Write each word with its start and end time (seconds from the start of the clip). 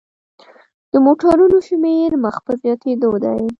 د 0.91 0.93
موټرونو 1.05 1.57
شمیر 1.67 2.11
مخ 2.23 2.35
په 2.45 2.51
زیاتیدو 2.61 3.09
دی. 3.23 3.41